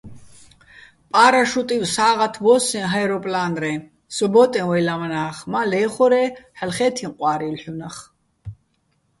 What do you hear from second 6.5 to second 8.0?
ჰ̦ალო̆ ხე́თიჼ ყვა́რილ ჰ̦უნახ.